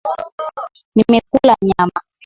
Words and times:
Nimekula 0.95 1.55
nyama. 1.67 1.99